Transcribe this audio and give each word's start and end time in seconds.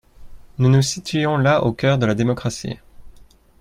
Nous 0.57 0.67
nous 0.67 0.81
situons 0.81 1.37
là 1.37 1.63
au 1.63 1.73
cœur 1.73 1.99
de 1.99 2.07
la 2.07 2.15
démocratie. 2.15 2.79